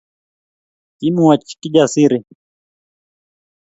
Kimwoch 0.97 1.47
Kijasiri 1.59 2.19